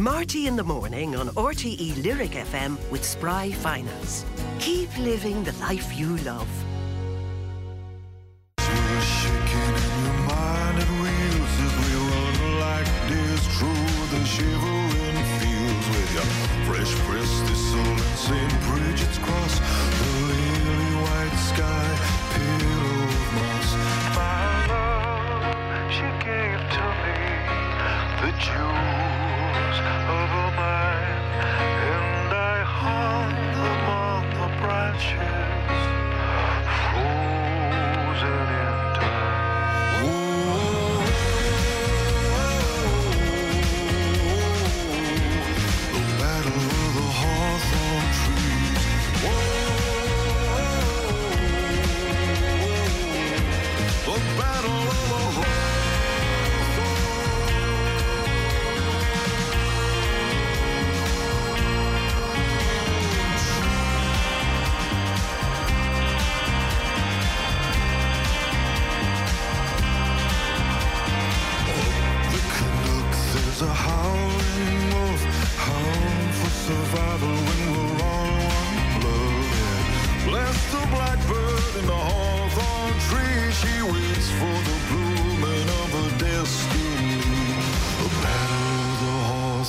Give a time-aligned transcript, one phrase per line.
[0.00, 4.24] Marty in the morning on RTE Lyric FM with Spry Finance.
[4.58, 6.48] Keep living the life you love.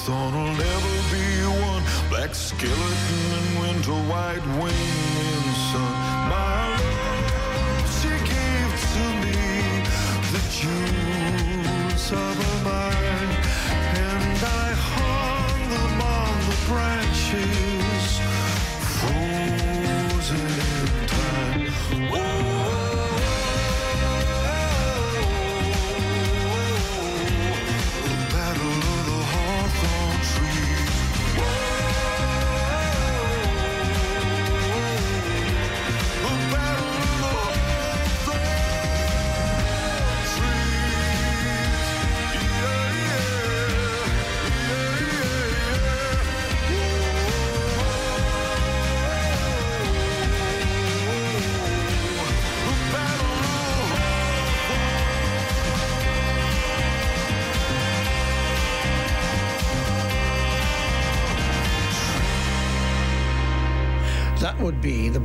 [0.02, 1.26] Hawthorn will never be
[1.62, 1.82] won.
[2.10, 4.74] Black skeleton and winter white wing
[5.22, 5.94] in sun.
[6.30, 6.70] My
[7.06, 9.38] love, she gave to me
[10.32, 12.81] the jewels of her mind,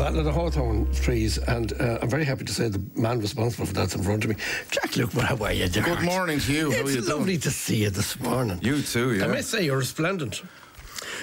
[0.06, 3.66] Battle of the Hawthorn trees, and uh, I'm very happy to say the man responsible
[3.66, 4.36] for that's in front of me.
[4.70, 6.70] Jack Lukeman, how are you, Good morning to you.
[6.70, 7.18] How It's are you doing?
[7.18, 8.60] lovely to see you this morning.
[8.62, 9.24] You too, yeah.
[9.24, 10.44] I must say, you're resplendent.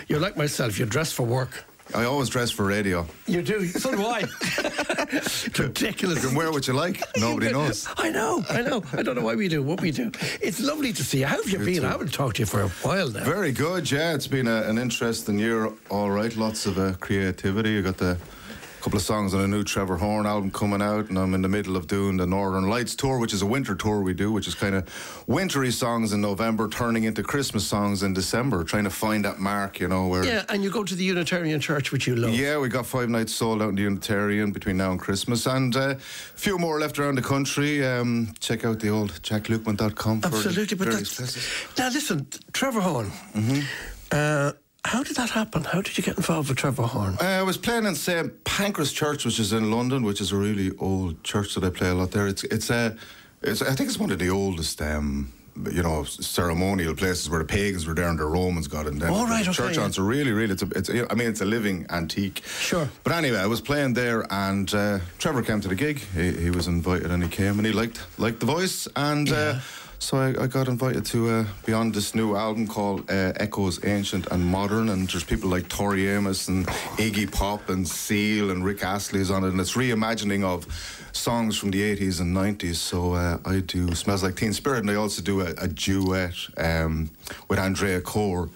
[0.10, 1.64] You're like myself, you're dressed for work.
[1.96, 3.08] I always dress for radio.
[3.26, 3.68] You do.
[3.68, 4.22] So do I.
[5.58, 6.22] Ridiculous.
[6.22, 7.02] You can wear what you like.
[7.18, 7.88] Nobody knows.
[7.98, 8.84] I know, I know.
[8.92, 10.12] I don't know why we do what we do.
[10.42, 11.26] It's lovely to see you.
[11.26, 11.82] How have you been?
[11.82, 11.86] too.
[11.88, 13.24] I haven't talked to you for a while now.
[13.24, 14.14] Very good, yeah.
[14.14, 16.36] It's been a, an interesting year, all right.
[16.36, 17.72] Lots of uh, creativity.
[17.72, 18.18] You got the
[18.84, 21.48] couple of songs on a new Trevor Horn album coming out, and I'm in the
[21.48, 24.46] middle of doing the Northern Lights tour, which is a winter tour we do, which
[24.46, 28.90] is kind of wintry songs in November, turning into Christmas songs in December, trying to
[28.90, 30.26] find that mark, you know, where.
[30.26, 32.34] Yeah, and you go to the Unitarian Church, which you love.
[32.34, 35.74] Yeah, we got five nights sold out in the Unitarian between now and Christmas, and
[35.78, 35.96] uh, a
[36.36, 37.86] few more left around the country.
[37.86, 41.48] Um, check out the old jacklukeman.com for Absolutely, but that's, places.
[41.78, 43.12] now listen, Trevor Horn.
[43.34, 43.62] Mm-hmm.
[44.12, 44.52] Uh,
[44.86, 45.64] how did that happen?
[45.64, 47.18] How did you get involved with Trevor Horn?
[47.20, 50.36] Uh, I was playing in St Pancras Church, which is in London, which is a
[50.38, 52.28] really old church that I play a lot there.
[52.28, 52.96] It's it's a,
[53.42, 54.82] it's, I think it's one of the oldest.
[54.82, 55.32] Um,
[55.72, 58.98] you know, ceremonial places where the pagans were there and the Romans got in.
[58.98, 59.84] Then Oh, right, okay, church yeah.
[59.84, 59.94] on.
[59.94, 60.90] So really, really, it's a, it's.
[60.90, 62.42] A, I mean, it's a living antique.
[62.44, 62.90] Sure.
[63.04, 66.00] But anyway, I was playing there, and uh, Trevor came to the gig.
[66.16, 69.30] He, he was invited, and he came, and he liked liked the voice, and.
[69.32, 69.60] Uh,
[70.04, 73.84] so I, I got invited to uh, be on this new album called uh, Echoes
[73.86, 78.66] Ancient and Modern, and there's people like Tori Amos and Iggy Pop and Seal and
[78.66, 80.68] Rick Astley's on it, and it's reimagining of
[81.14, 82.76] songs from the 80s and 90s.
[82.76, 86.36] So uh, I do Smells Like Teen Spirit, and I also do a, a duet
[86.58, 87.10] um,
[87.48, 88.50] with Andrea Corr.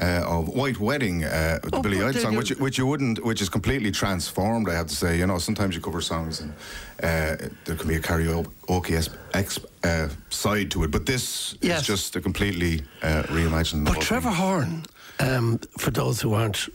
[0.00, 3.42] Uh, of White Wedding, uh, the Oh, Billy Idol song, which which you wouldn't, which
[3.42, 4.66] is completely transformed.
[4.70, 6.52] I have to say, you know, sometimes you cover songs and
[7.02, 11.80] uh, there can be a karaoke es- ex, uh, side to it, but this Yes.
[11.82, 13.84] is just a completely uh, reimagined.
[13.84, 14.38] But Trevor thing.
[14.38, 14.86] Horn,
[15.20, 16.70] um, for those who aren't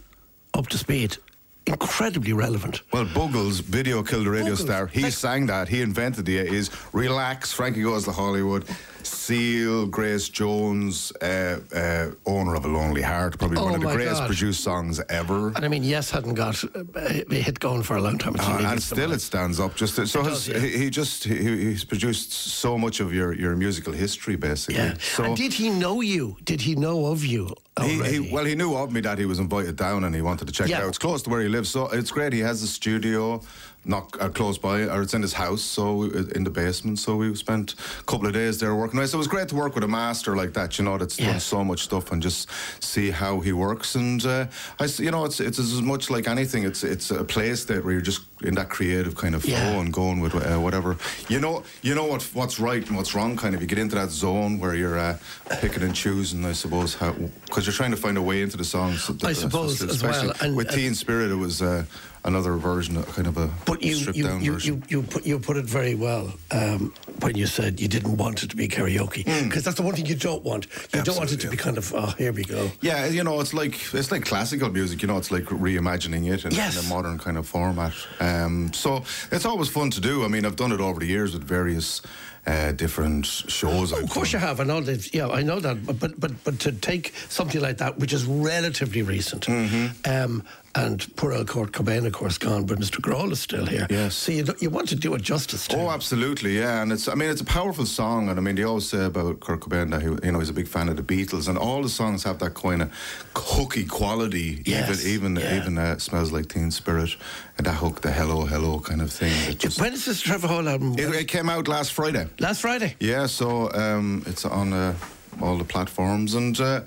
[0.53, 1.17] up to speed,
[1.65, 2.81] incredibly relevant.
[2.93, 4.87] Well, Buggles, video killed the radio Buggles, star.
[4.87, 5.67] He sang that.
[5.69, 7.51] He invented the is relax.
[7.51, 8.63] Frankie goes to Hollywood.
[9.07, 13.87] Seal, Grace Jones, uh, uh, owner of a Lonely Heart, probably Oh one of the
[13.87, 14.27] greatest God.
[14.27, 15.47] produced songs ever.
[15.55, 18.35] And I mean, Yes hadn't got uh, a hit going for a long time.
[18.39, 19.75] Uh, and still it stands up.
[19.75, 20.59] Just to, so does, yeah.
[20.59, 24.81] he, he just he, he's produced so much of your, your musical history, basically.
[24.83, 24.97] Yeah.
[24.99, 26.37] So and did he know you?
[26.43, 29.39] Did he know of you He, he, well, he knew of me that he was
[29.39, 30.79] invited down and he wanted to check Yeah.
[30.79, 30.89] it out.
[30.89, 32.33] It's close to where he lives, so it's great.
[32.33, 33.41] He has a studio
[33.87, 36.99] not uh, close by, or it's in his house, so in the basement.
[36.99, 39.05] So we spent a couple of days there working.
[39.07, 41.31] So it was great to work with a master like that, you know, that's Yeah.
[41.31, 42.49] done so much stuff and just
[42.83, 43.95] see how he works.
[43.95, 44.47] And uh,
[44.79, 46.63] I, you know, it's it's as much like anything.
[46.63, 49.79] It's it's a place that where you're just in that creative kind of flow Yeah.
[49.81, 50.97] and going with uh, whatever.
[51.29, 53.37] You know, you know what what's right and what's wrong.
[53.37, 55.17] Kind of, you get into that zone where you're uh,
[55.61, 56.45] picking and choosing.
[56.45, 57.13] I suppose how
[57.45, 59.09] because you're trying to find a way into the songs.
[59.23, 61.85] I suppose as well, and- with and- Teen Spirit, it was uh,
[62.25, 64.83] another version, of kind of a But you stripped you, down you, version.
[64.89, 68.43] you, you, put, you put it very well um, when you said you didn't want
[68.43, 70.67] it to be karaoke because that's the one thing you don't want.
[70.93, 71.53] You don't want it to Hmm.
[71.53, 72.69] Absolutely, be kind of oh here we go.
[72.81, 75.01] Yeah, you know, it's like it's like classical music.
[75.01, 76.77] You know, it's like reimagining it in, Yes.
[76.77, 77.93] in a modern kind of format.
[78.19, 80.23] Um, so it's always fun to do.
[80.25, 82.01] I mean, I've done it over the years with various
[82.45, 83.91] uh, different shows.
[83.91, 84.59] Oh, of course you have.
[84.61, 85.13] I know that.
[85.13, 85.85] Yeah, I know that.
[85.85, 90.09] But but but, but to take something like that, which is relatively recent, Mm-hmm.
[90.09, 90.43] um,
[90.77, 92.99] and poor old Kurt Cobain, of course, gone, but Mr.
[93.01, 93.87] Grohl is still here.
[93.89, 94.15] Yes.
[94.15, 95.77] So you you want to do it justice to.
[95.77, 96.81] Oh, absolutely, yeah.
[96.81, 98.29] And it's, I mean, it's a powerful song.
[98.29, 100.53] And I mean, they always say about Kurt Cobain that he, you know, he's a
[100.53, 102.91] big fan of the Beatles, and all the songs have that kind of
[103.35, 104.61] hooky quality.
[104.65, 105.61] Yes, even, even, yeah.
[105.61, 107.15] even uh, smells like Teen Spirit,
[107.57, 109.57] and that hook, the hello, hello kind of thing.
[109.57, 110.93] Just, when is this Trevor Hall album?
[110.97, 112.27] it, it came out last Friday.
[112.39, 112.95] Last Friday.
[112.99, 114.93] Yeah, so um, it's on uh,
[115.41, 116.81] all the platforms, and uh,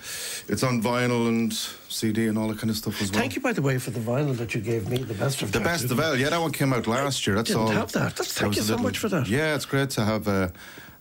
[0.48, 3.20] it's on vinyl and CD and all that kind of stuff as well.
[3.20, 5.52] Thank you, by the way, for the vinyl that you gave me, the best of
[5.52, 7.36] The best of all, yeah, that one came out last year.
[7.36, 7.68] That's didn't all.
[7.70, 8.16] have that.
[8.16, 9.28] That's- thank was you so much for that.
[9.28, 10.52] Yeah, it's great to have a,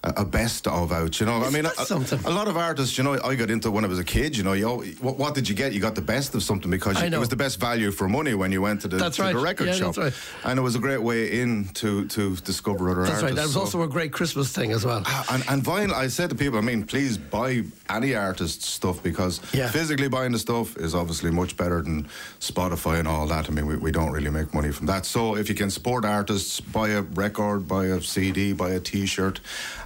[0.04, 1.20] a, best of out.
[1.20, 2.98] You know, I Isn't mean, that a, a lot of artists.
[2.98, 4.38] You know, I got into when I was a kid.
[4.38, 4.68] You know, you,
[5.02, 5.74] what, what did you get?
[5.74, 8.34] You got the best of something because you, it was the best value for money
[8.34, 9.36] when you went to the, That's to right.
[9.36, 10.52] the record Yeah, shop, that's right.
[10.52, 13.22] and it was a great way in to to discover other artists.
[13.22, 13.36] That's right.
[13.36, 15.04] That was so- also a great Christmas thing as well.
[15.06, 19.04] Ah, and, and vinyl, I said to people, I mean, please buy any artist's stuff
[19.04, 19.70] because Yeah.
[19.70, 22.08] physically buying the stuff is obviously much better than
[22.40, 23.50] Spotify and all that.
[23.50, 25.06] I mean, we, we don't really make money from that.
[25.06, 29.40] So if you can support artists, buy a record, buy a CD, buy a T-shirt,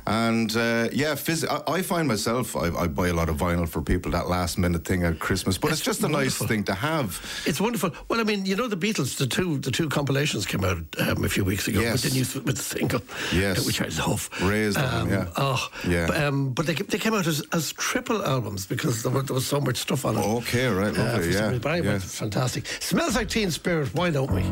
[0.08, 3.68] and uh, yeah, phys- I, I find myself I, I buy a lot of vinyl
[3.68, 6.46] for people that last minute thing at Christmas, but it's, It's just a wonderful.
[6.46, 7.22] nice thing to have.
[7.46, 7.92] It's wonderful.
[8.10, 11.24] Well, I mean, you know, the Beatles, the two the two compilations came out um,
[11.24, 12.04] a few weeks ago Yes.
[12.04, 13.02] with the new with the single,
[13.34, 13.60] Yes.
[13.60, 14.30] uh, which I love.
[14.42, 15.28] Raised on, yeah.
[15.38, 16.08] Oh, Yeah.
[16.08, 19.34] But, um, but they, they came out as, as triple albums because there, were, there
[19.36, 20.26] was so much stuff on it.
[20.26, 21.60] Okay, right, Uh, lovely, some yeah, reason.
[21.60, 22.00] But anyway, yeah.
[22.00, 22.68] fantastic.
[22.82, 23.94] Smells like Teen Spirit.
[23.94, 24.44] Why don't we?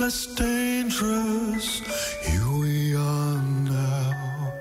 [0.00, 1.80] Less dangerous.
[2.26, 4.52] Here we are now.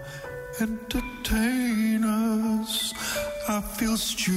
[0.59, 2.93] Entertain us.
[3.47, 4.36] I feel stupid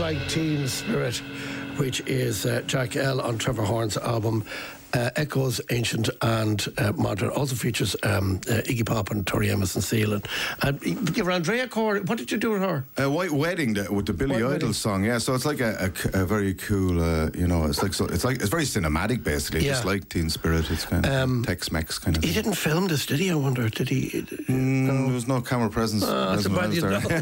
[0.00, 1.18] like Teen Spirit,
[1.76, 4.44] which is uh, Jack L on Trevor Horn's album.
[4.92, 7.30] Uh, echoes ancient and uh, modern.
[7.30, 10.14] Also features um, uh, Iggy Pop and Tori Emerson Seal.
[10.14, 10.26] And,
[10.62, 12.04] and you were Andrea Corr.
[12.08, 12.84] What did you do with her?
[12.96, 14.72] A White Wedding that- with the Billy White Idol Wedding.
[14.72, 15.18] song, yeah.
[15.18, 18.24] So it's like a, a a very cool, uh, you know, it's like so, it's
[18.24, 20.68] like it's very cinematic, basically, just like Teen Spirit.
[20.70, 22.24] It's kind of Um, Tex-Mex kind of.
[22.24, 22.42] He thing.
[22.42, 23.30] didn't film this, did he?
[23.30, 23.68] I wonder.
[23.68, 24.10] Did he?
[24.48, 26.02] Mm, There was no camera presence.
[26.02, 27.20] About you I was there.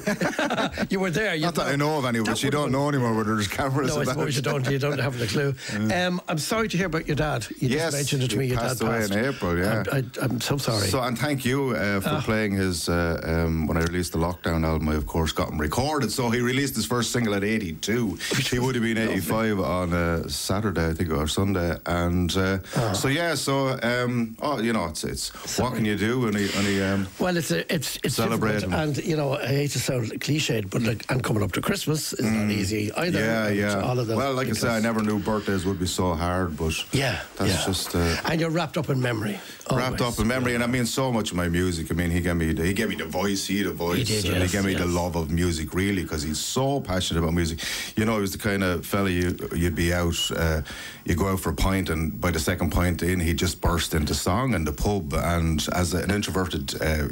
[0.57, 0.69] know.
[0.91, 1.35] you were there.
[1.35, 3.95] You Not that I know of any, but you don't know anymore whether there's cameras.
[3.95, 4.67] No, I suppose you don't.
[4.71, 5.55] You don't have the clue.
[5.99, 7.47] Um, I'm sorry to hear about your dad.
[7.61, 8.47] You Yes, just mentioned it to me.
[8.47, 9.83] Your passed dad away in April, yeah.
[9.93, 10.87] I'm, I, I'm so sorry.
[10.89, 12.89] So and thank you uh, for playing his.
[12.89, 16.13] Uh, um, when I released the Lockdown album, I of course got him recorded.
[16.13, 18.19] So he released his first single at 82.
[18.51, 21.77] he would have been 85 on uh, Saturday, I think, or Sunday.
[21.87, 26.21] And uh, so yeah, so um, oh, you know, it's it's what can you do
[26.21, 29.47] when he when he um, Well, it's a, it's it's Celebrate and you know I
[29.47, 33.19] hate to sound cliched, but like and coming up to Christmas is not easy either.
[33.19, 33.25] Mm.
[33.25, 33.81] yeah, yeah.
[33.81, 34.17] All of them.
[34.17, 37.48] well, like I said, I never knew birthdays would be so hard, but Yeah, that's
[37.49, 37.65] yeah.
[37.67, 37.95] just.
[37.95, 39.39] Uh, and you're wrapped up in memory.
[39.71, 40.19] wrapped always.
[40.19, 41.91] up in memory, and I mean so much of my music.
[41.91, 44.25] I mean, he gave me the, he gave me the voice, he the voice, did,
[44.27, 47.35] and yes, he gave me the love of music really because he's so passionate about
[47.35, 47.61] music.
[47.97, 50.63] You know, he was the kind of fella you you'd be out, uh,
[51.05, 53.95] you go out for a pint, and by the second pint in, he just burst
[53.95, 55.15] into song in the pub.
[55.15, 57.09] And as an introverted uh,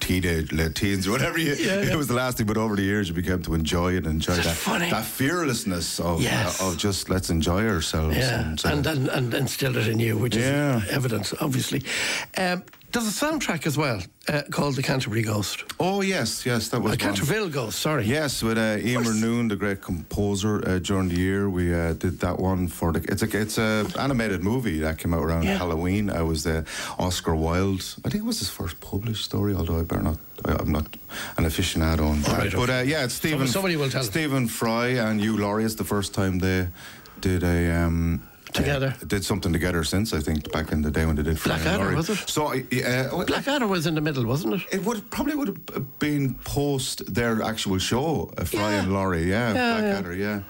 [0.00, 1.92] teenage late teens, whatever you, Yeah, yeah.
[1.92, 2.46] it was the last thing.
[2.46, 4.90] But over the years, you became to enjoy it and enjoy that funny.
[4.90, 6.60] that fearlessness of Yes.
[6.60, 8.16] of just let's enjoy ourselves.
[8.16, 10.78] Yeah, and, uh, and, and, and instilled it in you, which Yeah.
[10.82, 11.82] is evidence, obviously.
[12.36, 12.62] Um,
[12.92, 15.62] there's a soundtrack as well uh, called The Canterbury Ghost.
[15.78, 16.98] oh yes, yes, that was one.
[16.98, 18.04] Canterville Ghost, sorry.
[18.04, 18.76] Yes, with uh.
[19.20, 22.98] Noon, the great composer, uh, during the year we uh, did that one for the.
[23.12, 25.58] It's a it's a animated movie that came out around Yeah.
[25.58, 26.10] Halloween.
[26.10, 26.64] I was the
[26.98, 27.84] Oscar Wilde.
[28.04, 30.18] I think it was his first published story, although I better not.
[30.44, 30.86] I, I'm not
[31.36, 32.38] an aficionado on that.
[32.38, 33.46] right, but uh, yeah, it's Stephen.
[33.46, 34.02] somebody will tell.
[34.02, 35.64] Stephen Fry and Hugh Laurie.
[35.64, 36.66] It's the first time they
[37.20, 37.70] did a.
[37.84, 38.94] Um, Together.
[39.00, 41.54] uh, did something together since I think back in the day when they did Fry
[41.54, 42.28] and Blackadder, was it?
[42.28, 44.62] So uh, Blackadder was in the middle, wasn't it?
[44.72, 48.82] it would probably would have been post their actual show, uh, Fry Yeah.
[48.82, 50.40] and Laurie, yeah, Yeah, Blackadder, yeah.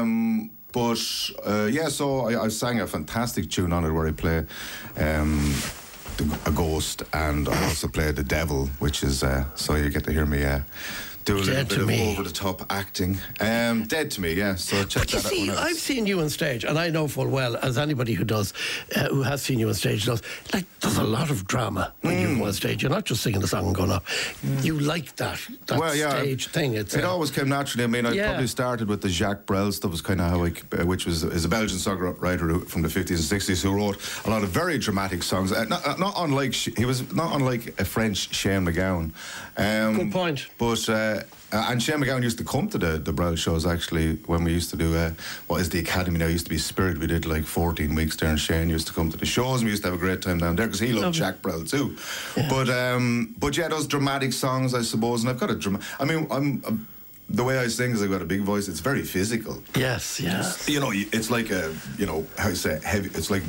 [0.00, 0.98] Um, but
[1.46, 4.38] uh, yeah, so I, I sang a fantastic tune on it where I play
[4.98, 5.54] um,
[6.16, 10.04] the, a ghost and I also play the devil, which is uh, so you get
[10.04, 10.44] to hear me.
[10.44, 10.60] Uh,
[11.26, 12.12] do a little Dead bit to of me.
[12.12, 13.18] over the top acting.
[13.40, 14.54] Um, dead to me, yeah.
[14.54, 17.26] So check But you that see, I've seen you on stage, and I know full
[17.28, 18.54] well, as anybody who does,
[18.94, 20.22] uh, who has seen you on stage knows,
[20.54, 22.38] like, there's a lot of drama when you Mm.
[22.38, 22.80] go on stage.
[22.80, 24.04] You're not just singing the song and going up.
[24.62, 26.74] You like that, that well, yeah, stage thing.
[26.74, 27.82] It's it uh, always came naturally.
[27.84, 28.28] I mean, I Yeah.
[28.28, 29.90] probably started with the Jacques Brel stuff.
[29.90, 33.18] Was kind of how I, uh, which was is a Belgian songwriter from the fifties
[33.18, 35.50] and sixties who wrote a lot of very dramatic songs.
[35.50, 39.10] Uh, not, uh, not unlike he was not unlike a French Shane MacGowan.
[39.56, 40.46] Um, Good point.
[40.58, 40.88] But
[41.52, 44.52] uh, and Shane MacGowan used to come to the the Brel shows actually when we
[44.52, 45.10] used to do uh,
[45.46, 46.26] what is the Academy now.
[46.26, 46.98] It used to be Spirit.
[46.98, 49.60] We did like fourteen weeks there, and Shane used to come to the shows.
[49.60, 51.64] and We used to have a great time down there because he loved Jacques Brel
[51.64, 51.96] too.
[52.48, 55.22] But um, but yeah, those dramatic songs, I suppose.
[55.22, 55.80] And I've got a drama.
[56.00, 56.62] I mean, I'm.
[56.66, 56.86] I'm
[57.28, 58.68] the way I sing is I've got a big voice.
[58.68, 59.60] It's very physical.
[59.74, 60.68] yes, yes.
[60.68, 63.08] You know, it's like a, you know, how you say heavy.
[63.14, 63.42] It's like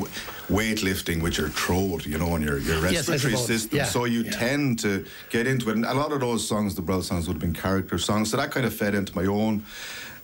[0.49, 3.47] weightlifting with your throat, you know, and your, your Yes, respiratory suppose.
[3.47, 3.77] system.
[3.77, 4.31] Yeah, So you yeah.
[4.31, 5.75] tend to get into it.
[5.75, 8.31] And a lot of those songs, the Brel songs, would have been character songs.
[8.31, 9.63] So that kind of fed into my own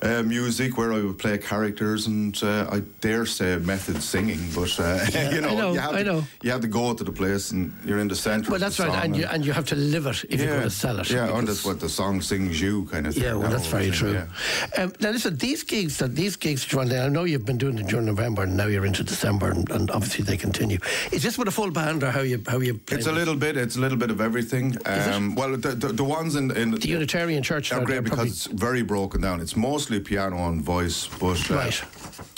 [0.03, 4.77] uh, music where I would play characters and uh, I dare say method singing, but
[4.79, 5.00] uh,
[5.31, 6.24] you know, I know, you have I to, know.
[6.41, 8.51] you have to go to the place and you're in the centre.
[8.51, 10.69] Well, that's right, and you, and you have to live it if you're going to
[10.69, 11.10] sell it.
[11.10, 13.24] Yeah, and that's what the song sings you kind of thing.
[13.24, 14.13] Yeah, well, that's very thing, true.
[14.13, 14.83] yeah.
[14.83, 17.45] Um, now, listen, these gigs that these gigs, that you're on there, I know you've
[17.45, 20.79] been doing it during November, and now you're into December, and, and obviously they continue.
[21.12, 22.74] Is this with a full band, or how you how you?
[22.75, 23.55] Play It's a little bit.
[23.55, 24.77] It's a little bit of everything.
[24.86, 28.48] Um, well, the, the the ones in, in The Unitarian Church are great because it's
[28.48, 29.39] very broken down.
[29.39, 31.84] It's mostly mostly piano and voice, but uh, Right.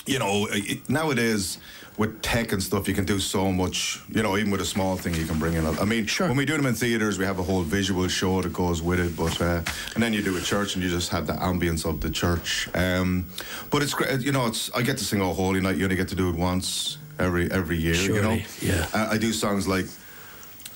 [0.05, 1.57] you know, it, nowadays
[1.97, 4.01] with tech and stuff, you can do so much.
[4.09, 5.65] You know, even with a small thing, you can bring in.
[5.65, 6.27] a- I mean, Sure.
[6.27, 8.99] when we do them in theaters, we have a whole visual show that goes with
[8.99, 9.15] it.
[9.15, 9.61] But uh,
[9.93, 12.67] and then you do a church, and you just have the ambience of the church.
[12.73, 13.25] Um,
[13.71, 14.21] but it's great.
[14.21, 16.29] You know, it's I get to sing all Holy Night." You only get to do
[16.29, 17.95] it once every every year.
[17.95, 18.87] You know, yeah.
[18.93, 19.85] I, I do songs like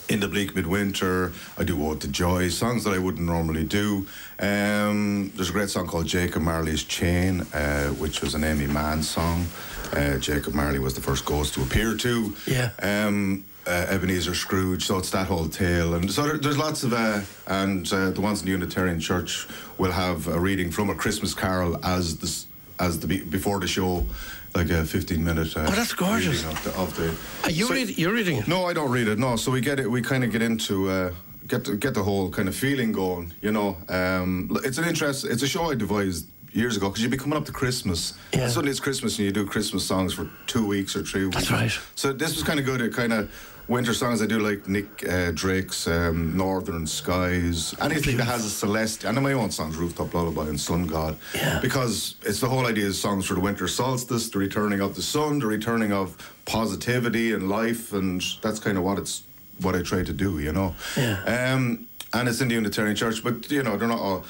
[0.09, 1.31] in the bleak midwinter.
[1.57, 4.07] I do Ode to Joy, songs that I wouldn't normally do.
[4.39, 9.03] Um, there's a great song called Jacob Marley's Chain, uh, which was an Aimee Mann
[9.03, 9.45] song.
[9.93, 12.35] Uh, Jacob Marley was the first ghost to appear to.
[12.45, 12.71] Yeah.
[12.81, 16.91] Um, uh, Ebenezer Scrooge, so it's that whole tale, and so there, there's lots of,
[16.93, 19.47] uh, and uh, the ones in the Unitarian Church
[19.77, 24.07] will have a reading from a Christmas Carol as the as the before the show,
[24.55, 25.55] like a 15 minute.
[25.55, 26.43] Uh, Oh, that's gorgeous.
[26.45, 27.15] Of the, of the
[27.47, 28.47] Are you So- read, you're reading it?
[28.47, 29.19] no, I don't read it.
[29.19, 29.89] No, so we get it.
[29.89, 31.13] We kind of get into uh,
[31.47, 33.33] get the, get the whole kind of feeling going.
[33.41, 35.25] You know, um, it's an interest.
[35.25, 38.13] It's a show I devised years ago because you'd be coming up to Christmas.
[38.33, 38.41] Yeah.
[38.41, 41.35] And suddenly it's Christmas and you do Christmas songs for two weeks or three weeks.
[41.37, 41.71] That's right.
[41.95, 42.81] So this was kind of good.
[42.81, 43.29] It kind of
[43.69, 47.75] winter songs I do like Nick uh, Drake's um, Northern Skies.
[47.79, 49.05] Anything that has a celeste.
[49.05, 51.17] I know my own songs, Rooftop Lullaby and Sun God.
[51.35, 51.59] Yeah.
[51.61, 55.01] Because it's the whole idea of songs for the winter solstice, the returning of the
[55.01, 59.23] sun, the returning of positivity and life, and that's kind of what it's
[59.61, 60.75] what I try to do, you know.
[60.97, 61.53] Yeah.
[61.53, 64.25] Um, and it's in the Unitarian Church, but you know they're not all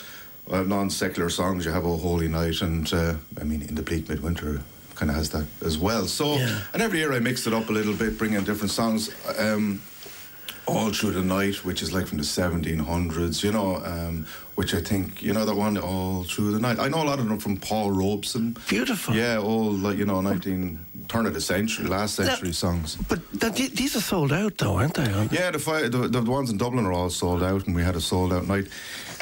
[0.51, 1.65] uh, non-secular songs.
[1.65, 4.61] You have a Holy Night, and uh, I mean in the bleak midwinter
[4.99, 6.05] kind of has that as well.
[6.07, 6.59] So, Yeah.
[6.73, 9.09] and every year I mix it up a little bit, bring in different songs.
[9.37, 9.81] Um,
[10.67, 14.81] all through the night, which is like from the 1700s, you know, um, which I
[14.81, 16.77] think, you know, that one, All Through the Night.
[16.77, 18.55] I know a lot of them from Paul Robeson.
[18.67, 19.15] Beautiful.
[19.15, 22.97] Yeah, all, like, you know, 19, turn of the century, last century songs.
[23.07, 25.11] But that, these are sold out, though, aren't they?
[25.11, 25.31] aren't?
[25.31, 28.01] Yeah, the, the the ones in Dublin are all sold out, and we had a
[28.01, 28.67] sold out night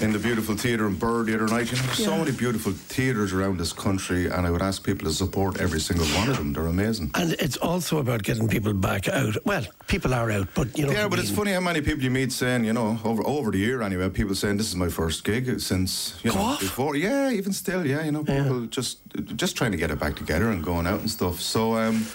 [0.01, 1.71] in the beautiful theatre in Birr the other night.
[1.71, 5.07] You know, there's so many beautiful theatres around this country, and I would ask people
[5.07, 6.53] to support every single one of them.
[6.53, 7.11] They're amazing.
[7.15, 9.35] And it's also about getting people back out.
[9.45, 10.91] Well, people are out, but you know.
[10.91, 13.51] Yeah, but I it's funny how many people you meet saying, you know, over over
[13.51, 16.59] the year anyway, people saying this is my first gig since you Go know off.
[16.59, 16.95] before.
[16.95, 18.43] Yeah, even still, yeah, you know, Yeah.
[18.43, 18.99] people just
[19.35, 21.41] just trying to get it back together and going out and stuff.
[21.41, 22.05] So, um,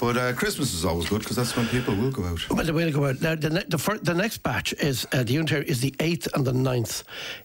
[0.00, 2.48] but uh, Christmas is always good because that's when people will go out.
[2.50, 3.34] Well, the way to go out now.
[3.34, 6.44] The, ne- the, fir- the next batch is uh, the Unitary is the eighth and
[6.46, 7.02] the 9th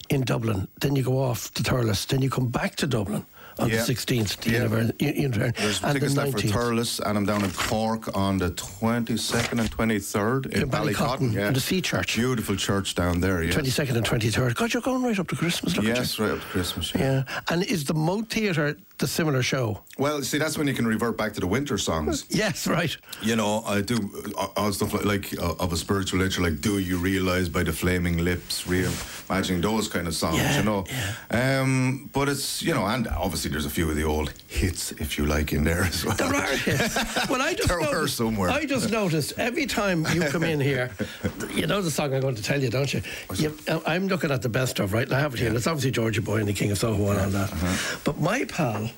[0.09, 0.67] in Dublin.
[0.81, 2.05] Then you go off to Thurles.
[2.07, 3.25] Then you come back to Dublin
[3.59, 3.77] on Yeah.
[3.77, 4.37] the sixteenth.
[4.41, 4.59] The Yeah.
[4.65, 6.47] Univer- U- Unitary There's and the tickets left for.
[6.47, 11.53] Thurles, and I'm down in Cork on the 22nd and 23rd in, In Ballycotton, in
[11.53, 12.15] the Sea Church.
[12.15, 13.53] Beautiful church down there, yes.
[13.53, 14.55] Twenty second and twenty third.
[14.55, 15.75] God, you're going right up to Christmas.
[15.75, 16.93] Look at Yes, right up to Christmas.
[16.93, 16.99] you.
[17.01, 17.23] Yeah.
[17.49, 19.81] And is the Moat Theatre the similar show?
[19.97, 22.25] Well, see, that's when you can revert back to the winter songs.
[22.43, 22.95] Yes, right.
[23.21, 23.97] You know, I do
[24.37, 27.63] uh, all stuff like, like uh, of a spiritual nature, like "Do You Realize" by
[27.63, 30.37] the Flaming Lips, reimagining those kind of songs.
[30.37, 30.83] Yeah, you know,
[31.31, 35.17] um, but it's you know, and obviously there's a few of the old hits, if
[35.17, 36.15] you like, in there as well.
[36.15, 36.97] There are hits.
[37.29, 38.49] Well, I just There were noticed, somewhere.
[38.49, 40.91] I just noticed every time you come in here,
[41.53, 43.01] you know the song I'm going to tell you, don't you?
[43.35, 45.05] you I'm looking at the best of, right?
[45.05, 45.49] And I have it here.
[45.49, 47.51] And it's obviously Georgia Boy and the King of Soho and all that.
[47.51, 47.99] Uh-huh.
[48.03, 48.89] But my pal,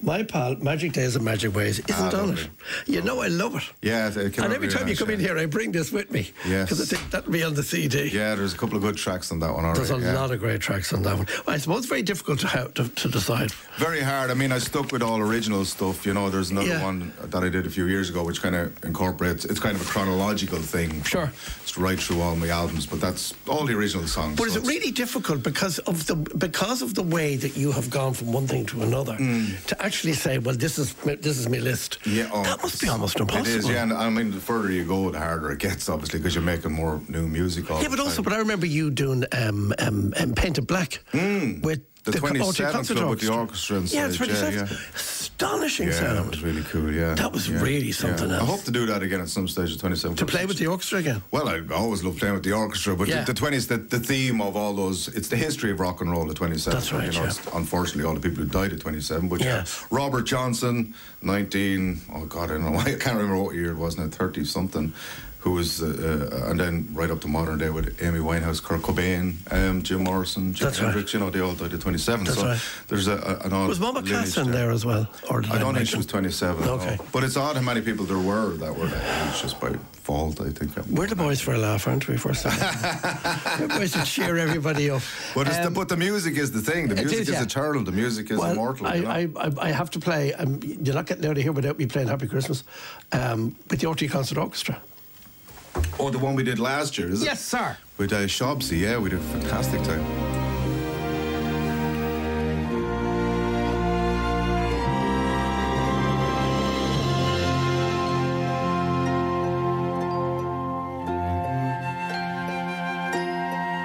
[0.00, 2.48] my pal, Magic Days and Magic Ways, isn't Ah, on it.
[2.86, 3.62] You know, I love it.
[3.82, 6.30] Yeah, came And every time you come in here, I bring this with me.
[6.46, 6.68] Yes.
[6.68, 8.08] Because I think that'll be on the CD.
[8.08, 9.64] Yeah, there's a couple of good tracks on that one.
[9.64, 10.14] All There's a yeah.
[10.14, 11.26] lot of great tracks on that one.
[11.46, 13.50] I suppose it's very difficult to, have, to, to decide.
[13.78, 14.30] Very hard.
[14.30, 16.06] I mean, I stuck with all original stuff.
[16.06, 16.82] You know, there's another Yeah.
[16.84, 19.44] one that I did a few years ago, which kind of incorporates.
[19.44, 21.02] It's kind of a chronological thing.
[21.02, 21.30] Sure.
[21.62, 24.36] It's right through all my albums, but that's all the original songs.
[24.36, 27.72] But so is it really difficult because of the because of the way that you
[27.72, 30.92] have gone from one thing to another to actually say, well, this is
[31.26, 31.98] this is my list?
[32.02, 32.14] Mm.
[32.16, 33.48] Yeah, oh, that must be almost impossible.
[33.48, 33.82] It is, yeah.
[33.82, 36.72] And I mean, the further you go, the harder it gets, obviously, because you're making
[36.72, 40.34] more new music all Yeah, but also, but I remember you doing um, um, um,
[40.34, 41.80] Painted Black with
[42.12, 44.68] The co- 27 concert Club with the orchestra and Yeah, it's such, yeah, 27.
[44.68, 44.78] yeah.
[44.94, 46.16] Astonishing yeah, sound.
[46.18, 46.92] that was really cool.
[46.92, 48.40] Yeah, That was yeah, really something yeah.
[48.40, 49.72] I hope to do that again at some stage.
[49.72, 51.22] of 27 to play with the orchestra again.
[51.30, 54.40] Well, I always love playing with the orchestra, but the, the 20s, the, the theme
[54.40, 56.74] of all those, it's the history of rock and roll the 27.
[56.76, 59.46] That's right, You know, unfortunately all the people who died at 27, but yeah.
[59.58, 59.64] Yeah.
[59.90, 63.96] Robert Johnson, 19, oh God, I don't know, I can't remember what year it was
[63.96, 64.92] now, 30 something,
[65.48, 68.82] who was, uh, uh, and then right up to modern day with Amy Winehouse, Kurt
[68.82, 70.86] Cobain, um, Jim Morrison, Jim That's right.
[70.86, 72.24] Hendrix, you know, they all died at 27.
[72.24, 72.60] That's so right.
[72.88, 75.08] there's a, a, an odd Was Mama Cass in there as well?
[75.30, 76.10] Or I don't think she was it?
[76.10, 76.64] 27.
[76.64, 76.74] no.
[76.74, 76.98] Okay.
[77.12, 80.40] But it's odd how many people there were that were that age just by fault,
[80.40, 80.76] I think.
[80.86, 82.16] We're the boys for a laugh, aren't we?
[82.16, 85.02] First of all, We're boys to cheer everybody up.
[85.34, 86.88] But, it's the, Um, but the music is the thing.
[86.88, 87.42] The music is, is, yeah.
[87.42, 87.84] eternal.
[87.84, 88.86] The music is well, immortal.
[88.86, 89.10] I, you know?
[89.10, 90.32] I, I, I have to play.
[90.34, 92.64] Um, you're not getting out of here without me playing Happy Christmas
[93.12, 94.80] um, with the RTE Concert Orchestra.
[95.98, 97.26] Or the one we did last year, is it?
[97.26, 97.76] Yes, sir.
[97.96, 100.04] With uh, Shobsy, yeah, we did a fantastic time.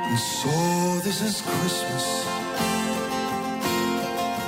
[0.10, 2.26] And so this is Christmas.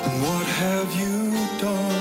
[0.05, 1.94] And what have you done?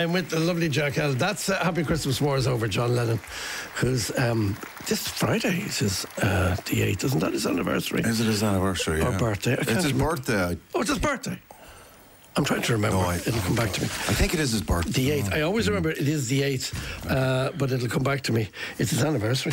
[0.00, 1.12] I'm with the lovely Jack L.
[1.12, 3.20] That's uh, Happy Christmas War is over, John Lennon,
[3.74, 8.00] who's um, this Friday is his uh, the eighth, isn't that his anniversary?
[8.00, 9.02] Is it his anniversary?
[9.02, 9.18] Or yeah.
[9.18, 10.16] birthday, It's his remember.
[10.16, 10.58] birthday.
[10.74, 11.38] Oh, it's his birthday.
[12.34, 12.96] I'm trying to remember.
[12.96, 13.88] No, I- it'll come back to me.
[13.88, 14.90] I think it is his birthday.
[14.92, 15.32] The eighth.
[15.34, 16.72] I always remember it is the eighth,
[17.10, 18.48] uh, but it'll come back to me.
[18.78, 19.52] It's his anniversary.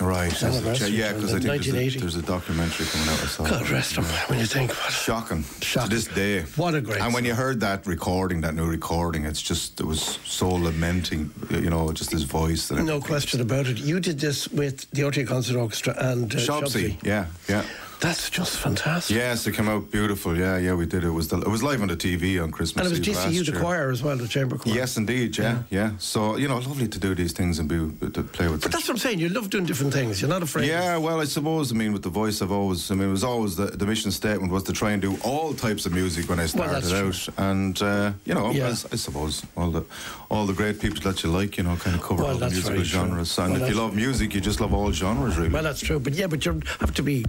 [0.00, 0.32] Right.
[0.32, 0.90] is it?
[0.92, 3.22] Yeah, because I think there's a, there's a documentary coming out.
[3.22, 3.44] I saw.
[3.44, 4.04] God rest him.
[4.04, 5.44] When you think, what Shocking.
[5.60, 5.90] Shocking.
[5.90, 6.42] To this day.
[6.56, 7.26] What a great And when song.
[7.26, 11.92] you heard that recording, that new recording, it's just, it was so lamenting, you know,
[11.92, 12.70] just his voice.
[12.70, 13.78] No question about it.
[13.78, 16.38] You did this with the RTE Concert Orchestra and uh.
[16.38, 17.02] Shobsy.
[17.04, 17.64] Yeah, yeah.
[18.00, 19.14] That's just fantastic.
[19.14, 20.34] Yes, it came out beautiful.
[20.34, 21.04] Yeah, yeah, we did.
[21.04, 22.86] It was the, it was live on the TV on Christmas.
[22.86, 24.74] And it was Eve GCU, the choir as well, the chamber choir.
[24.74, 25.36] Yes, indeed.
[25.36, 27.76] Yeah, yeah, So you know, lovely to do these things and be
[28.08, 28.62] to play with.
[28.62, 29.18] But such- that's what I'm saying.
[29.18, 30.22] You love doing different things.
[30.22, 30.66] You're not afraid.
[30.66, 31.72] Yeah, well, I suppose.
[31.72, 32.90] I mean, with the voice, I've always.
[32.90, 35.52] I mean, it was always the, the mission statement was to try and do all
[35.52, 38.68] types of music when I Well, started that's out, and uh, you know, Yeah.
[38.68, 39.84] as, I suppose all the
[40.30, 42.46] all the great people that you like, you know, kind of cover Well, all the
[42.48, 43.00] musical very true.
[43.00, 43.36] genres.
[43.38, 45.50] And Well, if you love music, you just love all genres, really.
[45.50, 46.00] Well, that's true.
[46.00, 47.24] But yeah, but you have to be,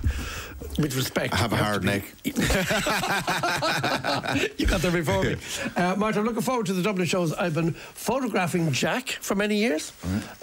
[0.78, 1.34] with respect.
[1.34, 2.04] I have a hard neck.
[2.24, 2.32] you
[4.66, 5.36] got there before me.
[5.76, 7.34] Uh, Martin, I'm looking forward to the Dublin shows.
[7.34, 9.94] I've been photographing Jack for many years.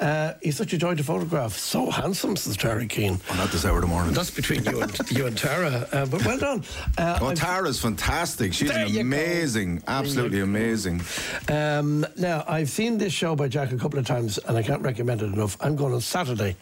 [0.00, 1.52] Uh, he's such a joy to photograph.
[1.52, 3.20] So handsome, says Tara Keane.
[3.28, 4.14] Well, not this hour of the morning.
[4.14, 5.86] That's between you and you and Tara.
[5.92, 6.64] Uh, but well done.
[6.96, 8.52] Uh, Oh, I've- Tara's fantastic.
[8.54, 8.76] She's go.
[9.00, 11.02] amazing, absolutely amazing.
[11.48, 14.82] Um, now, I've seen this show by Jack a couple of times and I can't
[14.82, 15.56] recommend it enough.
[15.60, 16.56] I'm going on Saturday.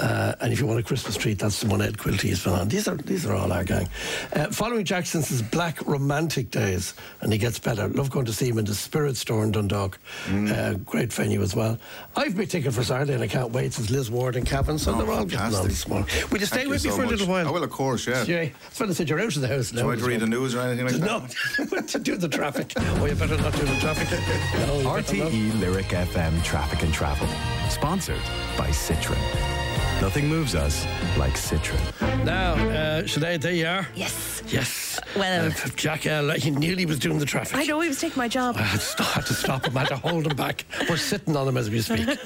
[0.00, 2.54] Uh, and if you want a Christmas treat, that's the one Ed Quilty has been
[2.54, 2.68] on.
[2.68, 3.88] These are, these are all our gang.
[4.32, 7.88] Uh, following Jackson's black romantic days, and he gets better.
[7.88, 9.98] Love going to see him in the Spirit Store in Dundalk.
[10.30, 11.78] Uh, great venue as well.
[12.16, 13.72] I've been ticket for Saturday and I can't wait.
[13.74, 15.70] Since Liz Ward and Kevin, so Oh, they're all getting on fantastic.
[15.70, 16.08] this morning.
[16.30, 17.48] Will you stay Thank with you me so for a little while?
[17.48, 18.24] I will, of course, yeah.
[18.24, 19.82] Yeah, that's when I said you're out of the house now.
[19.82, 21.06] Do I have to read the news or anything like that?
[21.06, 21.20] No,
[21.66, 21.88] that?
[21.88, 22.72] to do the traffic.
[22.76, 24.06] Oh, you better not do the traffic.
[24.66, 25.04] No, you better not.
[25.04, 27.28] RTE Lyric FM Traffic and Travel.
[27.70, 28.20] Sponsored
[28.56, 29.65] by Citroën.
[30.00, 32.24] Nothing moves us like Citroën.
[32.24, 33.88] Now, uh, Sinead, there you are.
[33.94, 34.42] Yes.
[34.46, 35.00] Yes.
[35.16, 37.56] Well- uh, Jack, uh, he nearly was doing the traffic.
[37.56, 38.56] I know he was taking my job.
[38.56, 39.76] I had to, stop, had to stop him.
[39.76, 40.64] I had to hold him back.
[40.88, 42.06] We're sitting on him as we speak.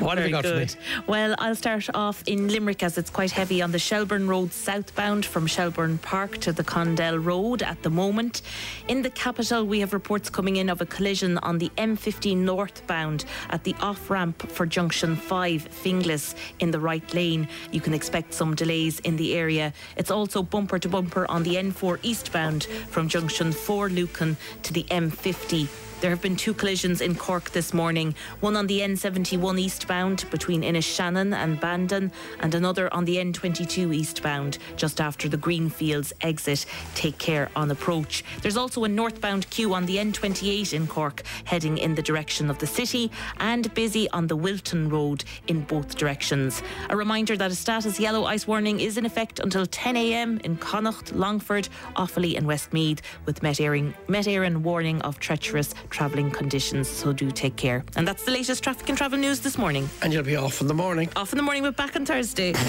[0.00, 0.70] What have Very you got good.
[0.70, 1.04] for me?
[1.08, 5.24] Well, I'll start off in Limerick as it's quite heavy on the Shelburne Road southbound
[5.26, 8.42] from Shelburne Park to the Condell Road at the moment.
[8.88, 13.24] In the capital, we have reports coming in of a collision on the M50 northbound
[13.50, 17.48] at the off ramp for junction 5 Finglas in the right lane.
[17.72, 19.72] You can expect some delays in the area.
[19.96, 24.84] It's also bumper to bumper on the N4 eastbound from junction 4 Lucan to the
[24.84, 25.85] M50.
[26.02, 30.60] There have been two collisions in Cork this morning one on the N71 eastbound between
[30.60, 36.66] Innishannon and Bandon, and another on the N22 eastbound just after the Greenfields exit.
[36.94, 38.24] Take care on approach.
[38.42, 42.58] There's also a northbound queue on the N28 in Cork heading in the direction of
[42.58, 46.62] the city, and busy on the Wilton Road in both directions.
[46.90, 50.40] A reminder that a status yellow ice warning is in effect until 10 a.m.
[50.44, 53.60] in Connacht, Longford, Offaly, and Westmeath, with Met
[54.08, 56.88] Met warning of treacherous travelling conditions.
[56.88, 57.84] So do take care.
[57.96, 59.88] And that's the latest traffic and travel news this morning.
[60.02, 61.08] And you'll be off in the morning.
[61.16, 62.54] Off in the morning, but back on Thursday.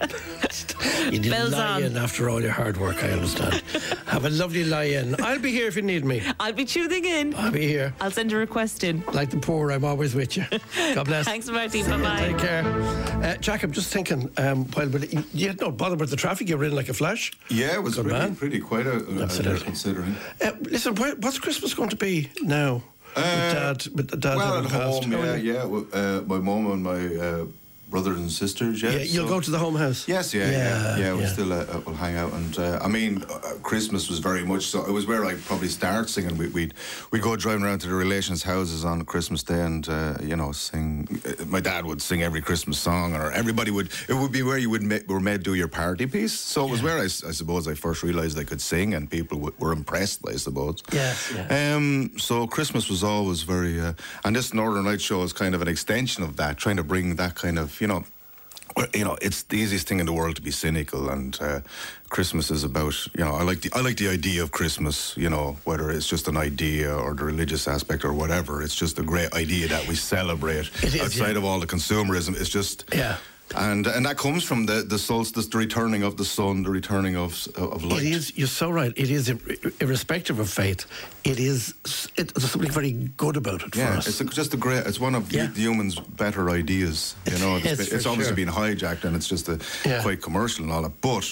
[1.10, 1.82] You didn't Bells lie on.
[1.84, 3.54] in after all your hard work, I understand.
[4.06, 5.20] Have a lovely lie in.
[5.22, 6.22] I'll be here if you need me.
[6.38, 7.34] I'll be tuning in.
[7.34, 7.94] I'll be here.
[8.00, 9.02] I'll send a request in.
[9.12, 10.44] Like the poor, I'm always with you.
[10.94, 11.24] God bless.
[11.24, 11.82] Thanks, Marty.
[11.82, 12.28] Bye bye.
[12.28, 12.64] Take care.
[13.22, 16.16] Uh, Jack, I'm just thinking, um, while but you, you had no bother with the
[16.16, 17.32] traffic, you were in like a flash.
[17.48, 18.36] Yeah, it was Good pretty, man.
[18.36, 19.64] pretty quite a, a, Absolutely.
[19.64, 20.14] considering.
[20.44, 22.82] Uh, listen, where, what's Christmas going to be now?
[23.16, 25.62] with dad, with the dad well, at home, yeah, yeah.
[25.64, 27.46] Uh, my mum and my uh,
[27.90, 28.90] brothers and sisters, yeah.
[28.90, 30.06] Yeah, you'll so- go to the home house.
[30.08, 31.14] Yes, yeah, yeah, yeah.
[31.14, 31.26] we yeah.
[31.28, 34.64] still uh, uh, will hang out, and uh, I mean, uh, Christmas was very much
[34.66, 34.84] so.
[34.84, 36.36] It was where I probably start singing.
[36.36, 36.74] We, we'd
[37.10, 40.52] we go driving around to the relations' houses on Christmas Day, and uh, you know,
[40.52, 41.08] sing.
[41.26, 43.90] Uh, my dad would sing every Christmas song, or everybody would.
[44.08, 46.32] It would be where you would ma- were made do your party piece.
[46.38, 49.54] So it was where I suppose I first realised I could sing, and people w-
[49.58, 50.20] were impressed.
[50.28, 50.82] I suppose.
[50.92, 51.74] Yes, yeah.
[51.76, 53.92] Um, so Christmas was always very, uh,
[54.24, 57.16] and this Northern Light show is kind of an extension of that, trying to bring
[57.16, 58.04] that kind of, you know,
[58.94, 61.60] you know, it's the easiest thing in the world to be cynical, and uh,
[62.10, 65.30] Christmas is about, you know, I like the I like the idea of Christmas, you
[65.30, 68.62] know, whether it's just an idea or the religious aspect or whatever.
[68.62, 71.38] It's just a great idea that we celebrate is, outside yeah.
[71.38, 72.38] of all the consumerism.
[72.40, 73.16] It's just Yeah.
[73.56, 77.16] And and that comes from the the solstice, the returning of the sun, the returning
[77.16, 78.02] of of light.
[78.02, 78.36] It is.
[78.36, 78.92] You're so right.
[78.96, 79.30] It is,
[79.80, 80.84] irrespective of faith.
[81.24, 81.72] It is.
[82.16, 84.20] It, there's something very good about it for Yeah, us.
[84.20, 84.86] it's just a great.
[84.86, 85.46] It's one of Yeah.
[85.46, 87.16] the humans' better ideas.
[87.30, 88.52] You know, it's, Yes, been- it's obviously sure.
[88.52, 90.02] been hijacked and it's just a, Yeah.
[90.02, 91.00] quite commercial and all that.
[91.00, 91.24] But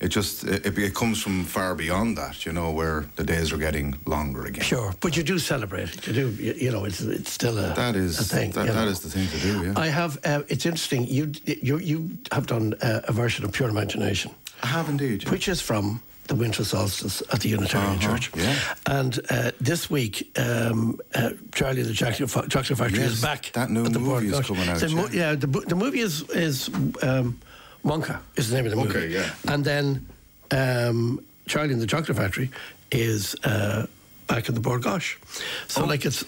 [0.00, 2.44] it just it, it, comes from far beyond that.
[2.46, 4.62] You know, where the days are getting longer again.
[4.64, 5.88] Sure, but you do celebrate.
[5.94, 6.06] it.
[6.06, 6.28] You do.
[6.42, 8.52] You, you know, it's it's still a That is a thing.
[8.52, 9.64] that, that is the thing to do.
[9.66, 10.18] Yeah, I have.
[10.24, 11.06] Uh, it's interesting.
[11.08, 14.30] You you you have done uh, a version of Pure Imagination,
[14.62, 15.22] I have indeed.
[15.24, 15.30] yeah.
[15.32, 18.30] which is from the winter solstice at the Unitarian Uh-huh, Church.
[18.36, 18.54] yeah.
[18.84, 23.50] And uh, this week, um, uh, Charlie the Chocolate, Fa- Chocolate Factory Yes, is back.
[23.54, 25.30] that new at the movie is coming out, The mo- yeah.
[25.30, 26.68] yeah, the, the movie is is
[27.02, 27.38] um,
[27.84, 28.98] Wonka is the name of the movie.
[28.98, 29.30] Okay, yeah.
[29.48, 30.06] And then
[30.50, 32.50] um, Charlie and the Chocolate Factory
[32.90, 33.86] is uh,
[34.26, 35.16] back in the Bord Gáis.
[35.68, 36.24] So like it's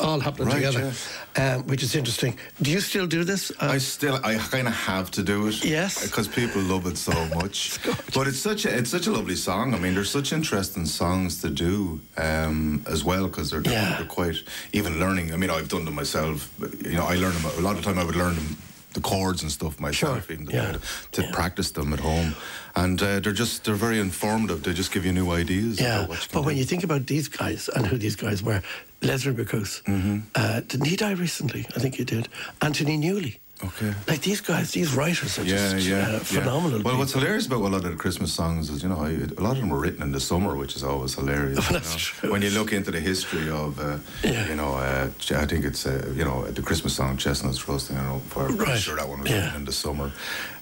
[0.00, 0.92] all happening Right, together,
[1.36, 2.36] um, which is interesting.
[2.60, 3.52] Do you still do this?
[3.52, 5.64] Uh, I still, I kind of have to do it.
[5.64, 6.04] Yes.
[6.04, 7.78] because people love it so much.
[8.12, 9.72] but it's such a, it's such a lovely song.
[9.72, 13.98] I mean, there's such interesting songs to do um, as well because they're, Yeah.
[13.98, 14.36] they're quite
[14.72, 15.32] even learning.
[15.32, 16.50] I mean, I've done them myself.
[16.58, 17.98] But, you know, I learn them a lot of the time.
[18.00, 18.56] I would learn them
[18.94, 20.80] the chords and stuff myself, Sure, even yeah, to,
[21.12, 21.30] to yeah.
[21.32, 22.34] practice them at home.
[22.74, 24.62] And uh, they're just they're very informative.
[24.62, 25.80] They just give you new ideas.
[25.80, 28.16] Yeah, about what you can but when you think about these guys and who these
[28.16, 28.62] guys were,
[29.02, 30.18] Leslie Bricusse, Mm-hmm.
[30.34, 31.66] uh, didn't he die recently?
[31.76, 32.28] I think he did.
[32.60, 33.38] Anthony Newley.
[33.62, 33.94] Okay.
[34.08, 36.18] Like these guys, these writers are Yeah, just yeah, uh, yeah.
[36.18, 36.82] phenomenal.
[36.82, 39.40] Well, what's hilarious about a lot of the Christmas songs is, you know, I- a
[39.40, 41.58] lot of them were written in the summer, which is always hilarious.
[41.70, 41.98] you That's know.
[41.98, 42.32] true.
[42.32, 44.48] When you look into the history of, uh, Yeah.
[44.48, 45.08] you know, uh,
[45.42, 48.56] I think it's, uh, you know, the Christmas song "Chestnuts Roasting." I don't know, I'm
[48.56, 48.78] Right.
[48.80, 49.36] sure that one was Yeah.
[49.44, 50.10] written in the summer.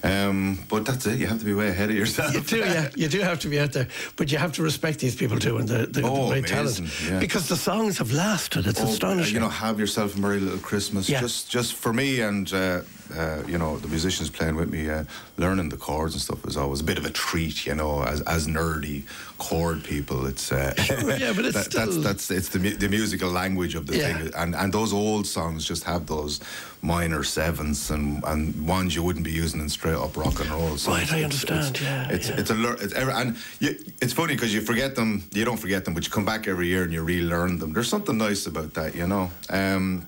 [0.05, 1.19] Um, but that's it.
[1.21, 2.35] You have to be way ahead of yourself.
[2.35, 2.89] You do, yeah.
[2.97, 3.87] You do have to be out there,
[4.17, 6.87] but you have to respect these people too and the, the, Oh, the great amazing,
[6.87, 7.21] talent yeah.
[7.21, 8.67] because the songs have lasted.
[8.67, 9.35] It's Oh, astonishing.
[9.35, 11.09] You know, have yourself a merry little Christmas.
[11.09, 11.21] Yeah.
[11.21, 12.81] Just, just for me and uh,
[13.17, 15.05] uh, you know the musicians playing with me, uh,
[15.37, 17.67] learning the chords and stuff was always a bit of a treat.
[17.67, 19.05] You know, as as nerdy
[19.39, 23.75] chord people, it's uh, yeah, but it's that- still- that's it's the the musical language
[23.75, 24.19] of the Yeah.
[24.19, 26.41] thing, and and those old songs just have those
[26.83, 30.77] minor sevenths and and ones you wouldn't be using in straight up rock and roll.
[30.77, 32.41] So Right, I understand, It's, yeah, it's yeah.
[32.41, 35.23] it's a lear- it's ever, and you, it's funny because you forget them.
[35.33, 37.73] You don't forget them, but you come back every year and you relearn them.
[37.73, 39.31] There's something nice about that, you know.
[39.51, 40.07] Um,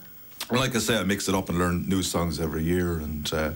[0.51, 3.51] like I say, I mix it up and learn new songs every year, and uh,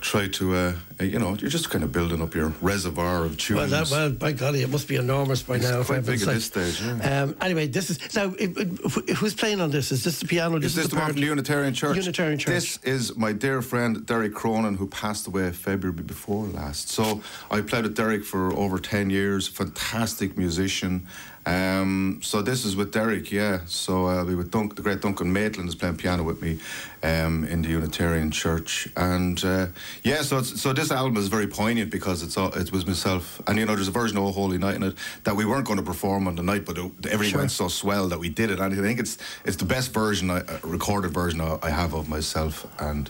[0.00, 3.58] try to, uh, you know, you're just kind of building up your reservoir of tunes.
[3.58, 5.82] well, that, well, by golly, it must be enormous by It's now.
[5.82, 7.22] quite big at this stage, yeah.
[7.22, 8.34] Um, anyway, this is now.
[8.38, 9.90] It, it, who's playing on this?
[9.90, 10.56] Is this the piano?
[10.56, 11.96] Is this is the from the Unitarian Church?
[11.96, 12.52] Unitarian Church.
[12.52, 16.88] This is my dear friend Derek Cronin, who passed away February before last.
[16.90, 21.06] So I played with Derek for over 10 years, fantastic musician.
[21.48, 23.60] Um, so this is with Derek, yeah.
[23.64, 26.58] So I'll be with the great Duncan Maitland is playing piano with me
[27.02, 28.86] um, in the Unitarian Church.
[28.98, 29.68] And uh,
[30.02, 33.40] yeah, so it's, so this album is very poignant because it's all, it was myself.
[33.46, 35.66] And you know, there's a version of Oh Holy Night in it that we weren't
[35.66, 38.50] going to perform on the night, but it, everything went so swell that we did
[38.50, 38.60] it.
[38.60, 41.94] And I think it's it's the best version, I, uh, recorded version I, I have
[41.94, 43.08] of myself and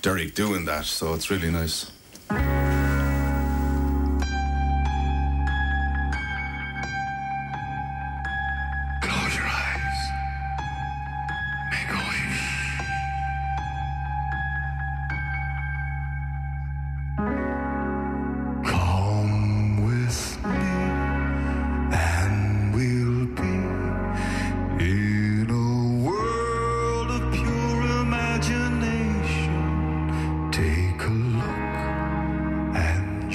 [0.00, 0.86] Derek doing that.
[0.86, 1.92] So it's really nice.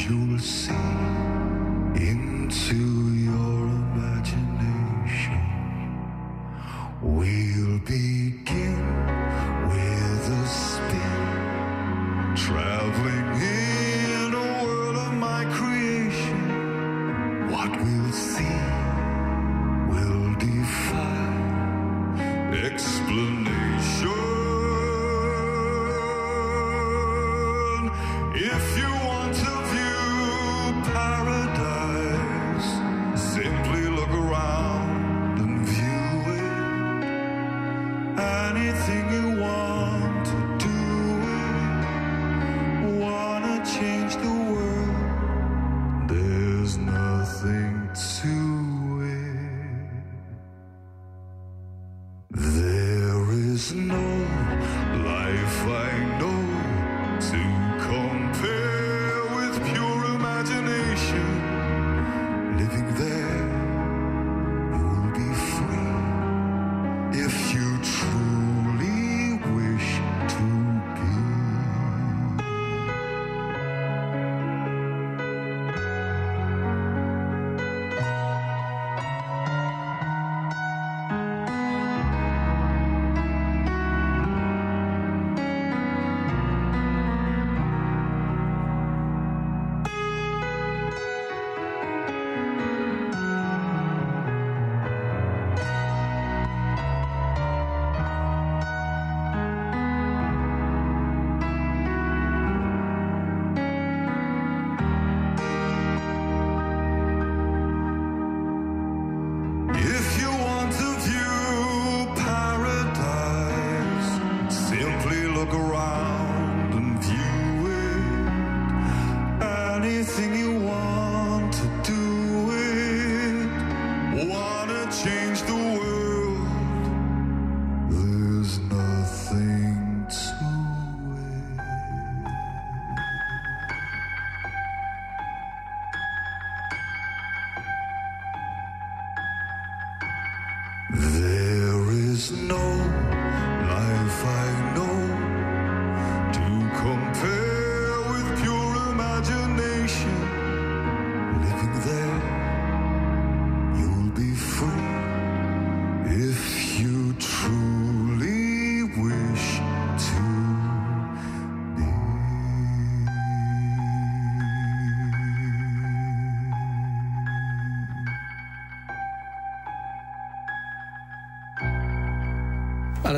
[0.09, 0.71] You'll see
[1.95, 3.20] into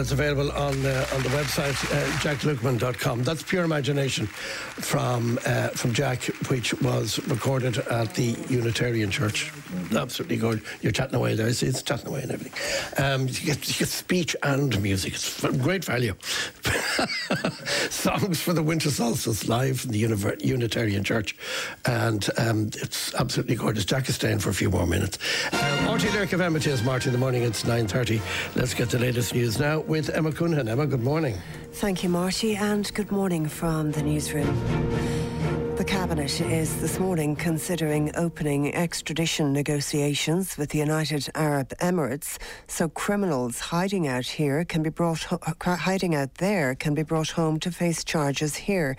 [0.04, 3.24] it's available on uh, on the website uh, jacklukeman.com.
[3.24, 4.28] That's pure imagination
[4.74, 9.52] from uh, from Jack, which was recorded at the Unitarian Church.
[9.96, 10.62] Absolutely good.
[10.82, 11.48] You're chatting away there.
[11.48, 13.04] It's, chatting away and everything.
[13.04, 15.14] Um, you, get, you get speech and music.
[15.14, 16.16] It's great value.
[17.90, 21.36] Songs for the winter solstice live from the Univer- Unitarian Church,
[21.86, 23.86] and um, it's absolutely gorgeous.
[23.86, 25.18] Jack is staying for a few more minutes.
[25.52, 27.44] Um, RT Lyric FM, it is Martin in the morning.
[27.44, 28.22] It's 9.30.
[28.56, 30.70] Let's get the latest news now with Emma Cunhan.
[30.70, 31.38] Emma, good morning.
[31.74, 34.63] Thank you, Marty, and good morning from the newsroom.
[35.78, 42.38] The Cabinet is this morning considering opening extradition negotiations with the United Arab Emirates
[42.68, 45.26] so criminals hiding out here can be brought
[45.62, 48.96] hiding out there can be brought home to face charges here.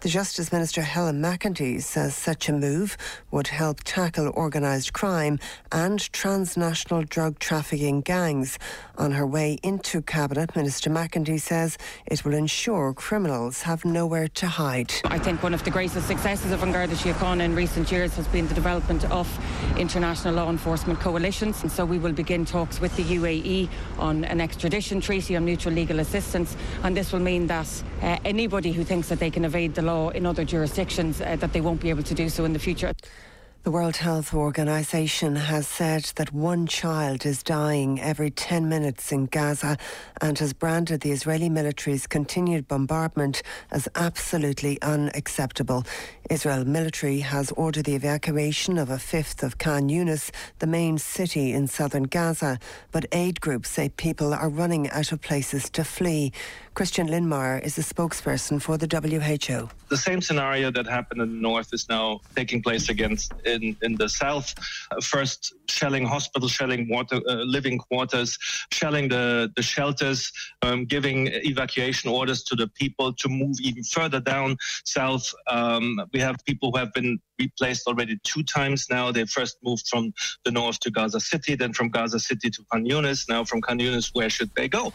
[0.00, 2.98] The Justice Minister Helen McEntee says such a move
[3.30, 5.38] would help tackle organised crime
[5.72, 8.58] and transnational drug trafficking gangs.
[8.98, 14.46] On her way into Cabinet, Minister McEntee says it will ensure criminals have nowhere to
[14.46, 14.92] hide.
[15.06, 18.28] I think one of the greatest successes of An Garda Síochána in recent years has
[18.28, 19.26] been the development of
[19.78, 21.62] international law enforcement coalitions.
[21.62, 25.72] And so we will begin talks with the UAE on an extradition treaty on mutual
[25.72, 26.54] legal assistance.
[26.82, 30.10] And this will mean that uh, anybody who thinks that they can evade the law
[30.10, 32.92] in other jurisdictions, uh, that they won't be able to do so in the future.
[33.66, 39.26] The World Health Organization has said that one child is dying every 10 minutes in
[39.26, 39.76] Gaza
[40.20, 43.42] and has branded the Israeli military's continued bombardment
[43.72, 45.84] as absolutely unacceptable.
[46.30, 51.52] Israel military has ordered the evacuation of a fifth of Khan Yunis, the main city
[51.52, 52.60] in southern Gaza,
[52.92, 56.30] but aid groups say people are running out of places to flee.
[56.74, 59.70] Christian Lindmeier is the spokesperson for the WHO.
[59.88, 63.32] The same scenario that happened in the north is now taking place against
[63.62, 64.54] in, in the south.
[64.90, 68.38] Uh, first, shelling hospitals, shelling water, uh, living quarters,
[68.72, 70.32] shelling the, the shelters,
[70.62, 75.32] um, giving evacuation orders to the people to move even further down south.
[75.48, 79.12] Um, we have people who have been replaced already two times now.
[79.12, 80.12] They first moved from
[80.44, 83.28] the north to Gaza City, then from Gaza City to Khan Yunis.
[83.28, 84.92] Now from Khan Yunis, where should they go?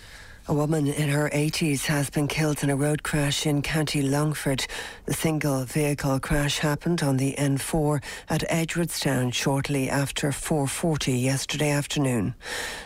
[0.47, 4.65] A woman in her 80s has been killed in a road crash in County Longford.
[5.05, 12.33] The single vehicle crash happened on the N4 at Edgeworthstown shortly after 4:40 yesterday afternoon.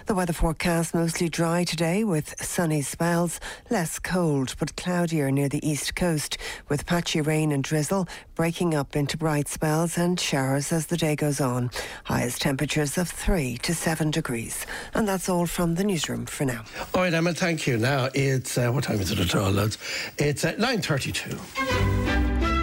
[0.06, 3.40] The weather forecast mostly dry today with sunny spells,
[3.70, 6.38] less cold but cloudier near the east coast
[6.68, 11.16] with patchy rain and drizzle breaking up into bright spells and showers as the day
[11.16, 11.72] goes on.
[12.04, 14.66] Highest temperatures of 3 to 7 degrees.
[14.94, 16.66] And that's all from the newsroom for now.
[16.94, 17.78] All right, Emma, thank you.
[17.78, 19.78] Now it's, uh, what time is it at all, lads?
[20.18, 22.55] It's at 9.32.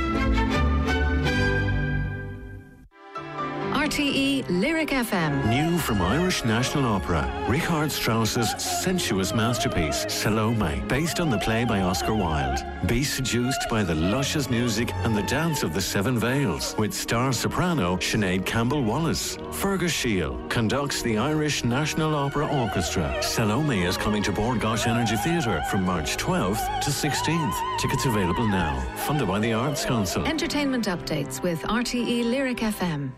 [3.93, 5.51] RTE Lyric FM.
[5.51, 11.83] New from Irish National Opera, Richard Strauss's sensuous masterpiece, Salome, based on the play by
[11.83, 12.65] Oscar Wilde.
[12.87, 17.35] Be seduced by the luscious music and the dance of the Seven Veils, with star
[17.35, 19.37] soprano Sinead Campbell Wallace.
[19.51, 23.23] Fergus Sheil conducts the Irish National Opera Orchestra.
[23.23, 27.79] Salome is coming to Bord Gáis Energy Theatre from March 12th to 16th.
[27.79, 28.81] Tickets available now.
[29.05, 30.25] Funded by the Arts Council.
[30.25, 33.13] Entertainment updates with RTE Lyric FM.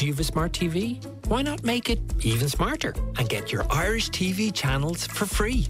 [0.00, 1.04] Do you have a smart TV?
[1.26, 5.66] Why not make it even smarter and get your Irish TV channels for free?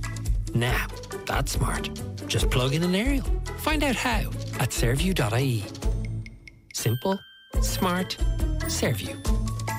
[0.54, 0.86] Now,
[1.26, 1.90] that's smart.
[2.28, 3.24] Just plug in an aerial.
[3.58, 5.64] Find out how at saorview.ie.
[6.72, 7.18] Simple,
[7.60, 8.16] smart,
[8.66, 9.16] Saorview.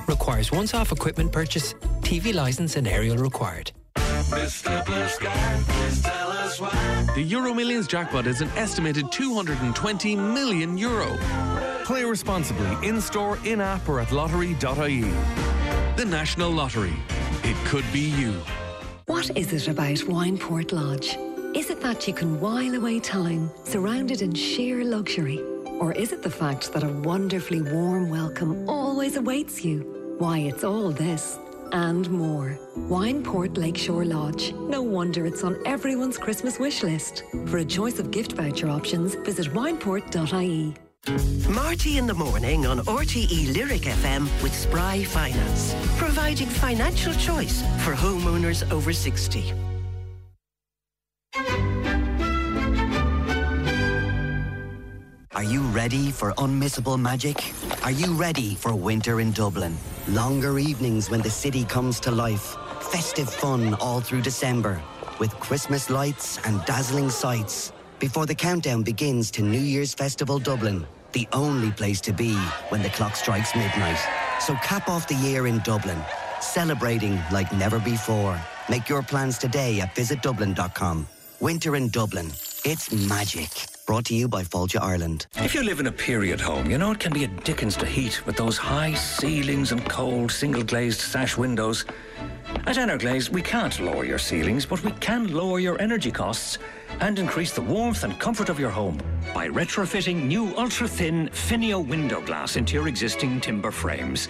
[0.09, 3.71] Requires once off equipment purchase, TV license and aerial required.
[3.95, 4.85] Mr.
[4.85, 7.07] Blue Sky, please tell us why.
[7.15, 11.17] The Euro Millions jackpot is an estimated 220 million euro.
[11.85, 15.01] Play responsibly in store, in app, or at lottery.ie.
[15.97, 16.93] The National Lottery.
[17.43, 18.33] It could be you.
[19.07, 21.17] What is it about Wineport Lodge?
[21.55, 25.41] Is it that you can while away time surrounded in sheer luxury?
[25.79, 30.15] Or is it the fact that a wonderfully warm welcome always awaits you?
[30.17, 31.39] Why, it's all this
[31.71, 32.59] and more.
[32.75, 34.53] Wineport Lakeshore Lodge.
[34.53, 37.23] No wonder it's on everyone's Christmas wish list.
[37.47, 40.75] For a choice of gift voucher options, visit wineport.ie.
[41.49, 47.93] Marty in the morning on RTE Lyric FM with Spry Finance, providing financial choice for
[47.93, 49.51] homeowners over 60.
[55.33, 57.51] Are you ready for unmissable magic?
[57.83, 59.75] Are you ready for winter in Dublin?
[60.07, 62.55] Longer evenings when the city comes to life.
[62.79, 64.79] Festive fun all through December
[65.17, 67.73] with Christmas lights and dazzling sights.
[68.01, 72.33] Before the countdown begins to New Year's Festival Dublin, the only place to be
[72.69, 73.99] when the clock strikes midnight.
[74.39, 76.03] So cap off the year in Dublin,
[76.39, 78.41] celebrating like never before.
[78.67, 81.07] Make your plans today at visitdublin.com.
[81.41, 82.27] Winter in Dublin.
[82.63, 83.49] It's magic.
[83.87, 85.25] Brought to you by Fáilte Ireland.
[85.37, 87.85] If you live in a period home, you know it can be a dickens to
[87.87, 91.85] heat with those high ceilings and cold single glazed sash windows.
[92.67, 96.59] At Energlaze, we can't lower your ceilings, but we can lower your energy costs
[96.99, 98.99] and increase the warmth and comfort of your home
[99.33, 104.27] by retrofitting new ultra thin Fineo window glass into your existing timber frames.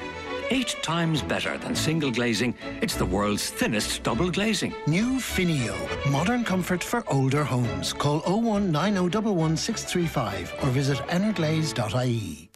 [0.52, 4.74] Eight times better than single glazing, it's the world's thinnest double glazing.
[4.86, 5.74] New Fineo.
[6.12, 7.94] Modern comfort for older homes.
[7.94, 12.50] Call 019011635 or visit energlaze.ie.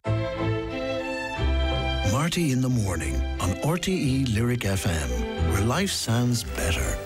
[2.12, 6.98] Marty in the morning on RTE Lyric FM, where life sounds better.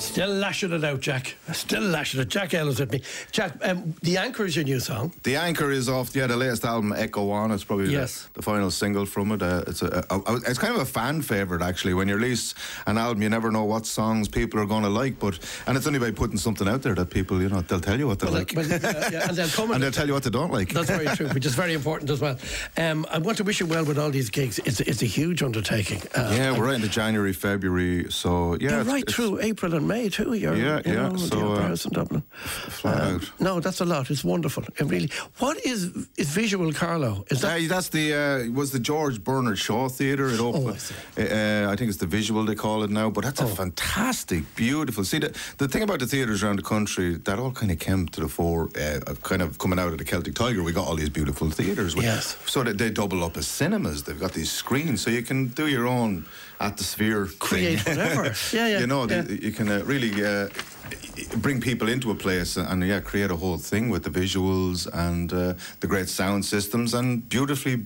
[0.00, 1.36] Still lashing it out, Jack.
[1.52, 2.28] Still lashing it.
[2.28, 3.02] Jack Ellis with me.
[3.32, 5.12] Jack, um, The Anchor is your new song.
[5.24, 7.50] The Anchor is off, yeah, the latest album, Echo On.
[7.50, 8.22] It's probably Yes.
[8.32, 9.42] the, the final single from it.
[9.42, 11.92] Uh, it's a, a, a- it's kind of a fan favourite, actually.
[11.94, 12.54] When you release
[12.86, 15.86] an album, you never know what songs people are going to like, but and it's
[15.86, 18.26] only by putting something out there that people, you know, they'll tell you what they
[18.26, 18.54] Well, like.
[18.54, 20.70] but, uh, yeah, and they'll come and they'll tell you what they don't like.
[20.70, 22.38] That's very true, which is very important as well.
[22.78, 24.58] Um, I want to wish you well with all these gigs.
[24.60, 26.00] It's, it's a huge undertaking.
[26.16, 28.68] Uh, yeah, we're right into January, February, so yeah.
[28.80, 30.32] It's- right it's through April and May too.
[30.34, 32.22] You're, Yeah, you yeah, Know, so, uh, in Dublin.
[32.80, 33.30] flat Um, out.
[33.40, 34.10] No, that's a lot.
[34.10, 34.62] It's wonderful.
[34.80, 35.10] It really.
[35.42, 35.80] What is
[36.22, 37.14] is Visual Carlow?
[37.32, 40.28] Is that Uh, that's the uh, was the George Bernard Shaw Theatre.
[40.34, 40.80] It Oh, opened.
[41.18, 43.08] uh, I think it's the Visual they call it now.
[43.10, 43.54] But that's a Oh.
[43.62, 45.02] fantastic, beautiful.
[45.04, 45.30] See, the,
[45.62, 48.28] the thing about the theatres around the country that all kind of came to the
[48.36, 50.62] fore, uh, kind of coming out of the Celtic Tiger.
[50.62, 51.94] We got all these beautiful theatres.
[51.96, 52.36] Yes.
[52.46, 53.96] So that they double up as cinemas.
[54.04, 56.12] They've got these screens, so you can do your own
[56.60, 57.26] atmosphere.
[57.38, 57.96] Create thing.
[57.98, 58.34] whatever.
[58.52, 59.22] Yeah, yeah, You know, yeah.
[59.22, 60.12] the- you can uh, really.
[60.24, 60.48] Uh,
[61.36, 65.32] bring people into a place and, yeah create a whole thing with the visuals and
[65.32, 67.76] uh, the great sound systems and beautifully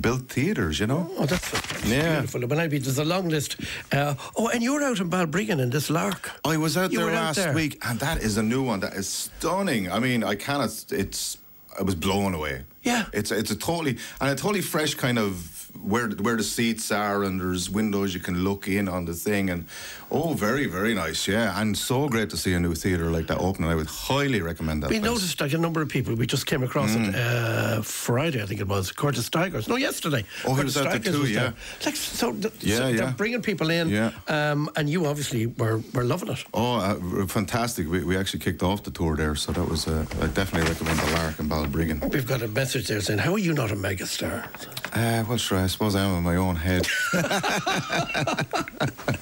[0.00, 1.50] built theatres you know Oh, that's
[1.86, 2.46] yeah beautiful.
[2.46, 3.56] When I mean, there's a long list.
[3.92, 6.30] Uh, oh, and you're out in Balbriggan in this lark.
[6.44, 7.52] I was out You there were out last there.
[7.52, 9.90] week, and that is a new one that is stunning.
[9.90, 10.70] I mean, I cannot.
[10.90, 11.38] It's.
[11.78, 12.62] I was blown away.
[12.82, 13.04] Yeah.
[13.12, 15.57] It's it's a totally and a totally fresh kind of
[15.88, 19.50] where where the seats are and there's windows you can look in on the thing.
[19.50, 19.66] And
[20.10, 23.38] oh very very nice yeah and so great to see a new theatre like that
[23.38, 25.10] opening I would highly recommend that We place.
[25.12, 26.14] noticed like a number of people.
[26.14, 27.08] We just came across Mm.
[27.08, 28.90] it uh, Friday, I think it was.
[28.92, 29.68] Curtis Tigers.
[29.68, 30.24] No, yesterday.
[30.46, 31.52] Oh, he Curtis was Tigers too, was yeah.
[31.84, 32.96] Like so, th- Yeah, so yeah.
[32.96, 33.88] they're bringing people in.
[33.88, 34.10] Yeah.
[34.28, 36.44] Um, and you obviously were were loving it.
[36.54, 37.88] Oh, uh, fantastic!
[37.90, 39.86] We, we actually kicked off the tour there, so that was.
[39.86, 42.00] Uh, I definitely recommend the Lark and Balbriggan.
[42.12, 44.46] We've got a message there saying, "How are you not a megastar?"
[44.94, 45.58] Uh, well, sure.
[45.58, 46.86] I suppose I am in my own head.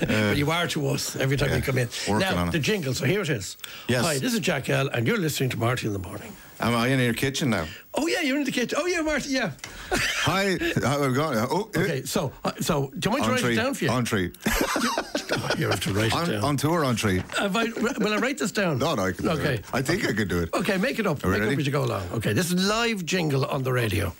[0.00, 1.88] but you are to us every time you come in.
[2.08, 2.52] now on it.
[2.52, 2.94] the jingle.
[2.94, 3.56] So here it is.
[3.88, 4.04] Yes.
[4.04, 6.32] Hi, this is Jack L, and you're listening to Marty in the morning.
[6.60, 7.66] Am I in your kitchen now?
[7.94, 8.78] Oh yeah, you're in the kitchen.
[8.80, 9.30] Oh yeah, Marty.
[9.30, 9.50] Yeah.
[9.90, 10.56] Hi.
[10.82, 11.36] How we going?
[11.38, 12.02] Oh, Okay.
[12.04, 13.90] So, uh, so do you want to write it down for you?
[13.90, 14.30] On tree.
[15.58, 16.44] you have to write it On, down.
[16.44, 17.22] on tour on tree.
[17.38, 17.64] Have I,
[17.98, 18.78] will I write this down?
[18.78, 19.54] No, no, I can do Okay.
[19.54, 19.64] it.
[19.72, 20.54] I think I could do it.
[20.54, 21.24] Okay, make it up.
[21.24, 21.52] Are make ready?
[21.54, 22.02] up as you go along.
[22.12, 24.12] Okay, this is live jingle on the radio.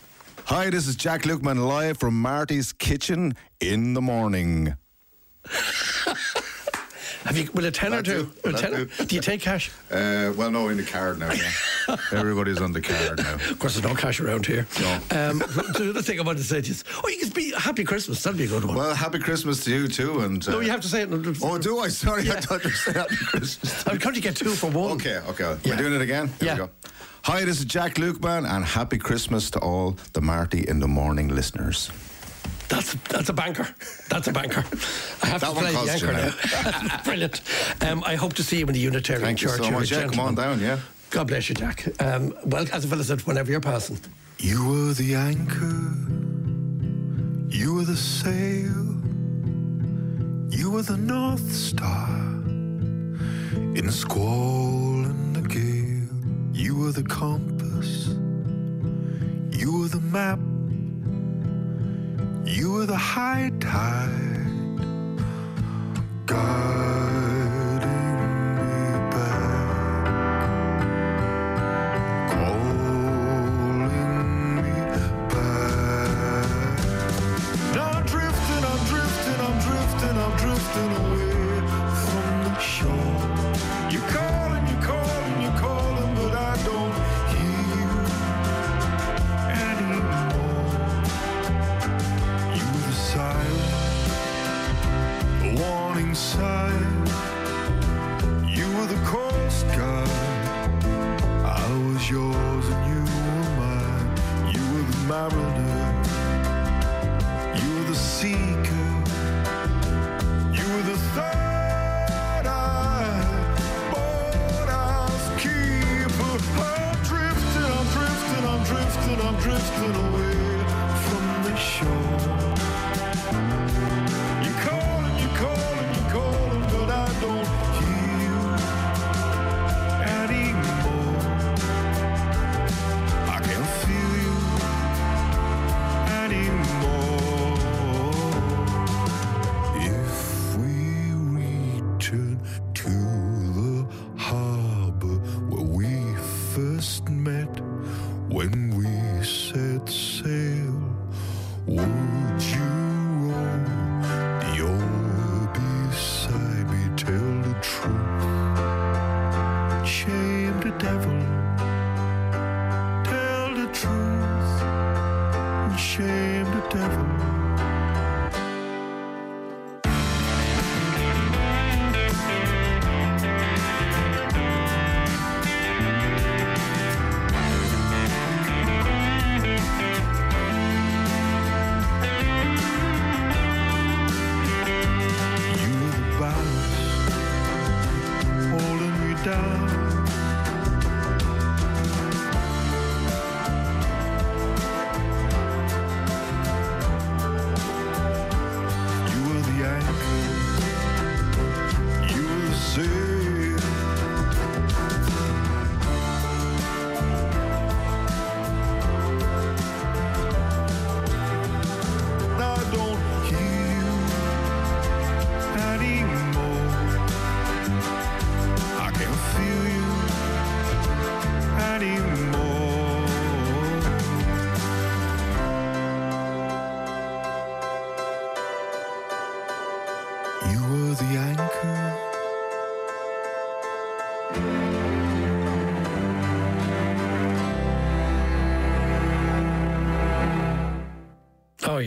[0.47, 4.75] Hi, this is Jack Lukeman live from Marty's kitchen in the morning.
[7.25, 7.49] Have you?
[7.55, 8.31] Will a tenner do?
[8.45, 8.85] Will A tenner?
[8.85, 9.05] do?
[9.07, 9.71] Do you take cash?
[9.91, 11.33] Uh, well, no, in the card now.
[11.33, 11.51] Yeah.
[12.13, 13.35] Everybody's on the card now.
[13.37, 14.67] Of course, there's no cash around here.
[14.79, 14.93] No.
[15.11, 15.39] Um,
[15.75, 17.83] the other thing I wanted to say to you is, oh, you can be Happy
[17.83, 18.23] Christmas.
[18.23, 18.77] That'd be a good one.
[18.77, 20.21] Well, happy Christmas to you too.
[20.21, 21.11] And uh, no, you have to say it.
[21.11, 21.89] in- Oh, do I?
[21.89, 22.41] Sorry, I Yeah.
[22.41, 23.87] thought you said happy Christmas.
[23.89, 24.93] I'm trying to get two for one.
[24.93, 25.57] Okay, okay.
[25.65, 25.71] Yeah.
[25.71, 26.29] We're doing it again?
[26.41, 26.53] Here Yeah.
[26.55, 26.71] we go.
[27.23, 31.29] Hi, this is Jack Lukeman, and happy Christmas to all the Marty in the Morning
[31.29, 31.91] listeners.
[32.69, 33.69] That's that's a banker.
[34.09, 34.65] That's a banker.
[35.23, 36.33] I have That to one play the anchor now.
[36.89, 37.03] now.
[37.05, 37.41] Brilliant.
[37.83, 39.59] Um, I hope to see you in the Unitarian Thank Church.
[39.59, 39.91] so You're a much.
[39.91, 40.79] Yeah, come on down, yeah.
[41.11, 41.87] God bless you, Jack.
[42.03, 43.99] Um, well, as a fellow said, whenever you're passing.
[44.39, 45.95] You were the anchor,
[47.49, 49.01] you were the sail,
[50.51, 52.09] you were the North Star
[53.77, 56.09] in squall and the gale.
[56.53, 58.09] You were the compass,
[59.57, 60.39] you were the map,
[62.47, 64.81] you were the high tide,
[66.27, 66.84] guiding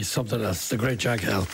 [0.03, 0.69] Something else.
[0.69, 1.47] The great Jack L.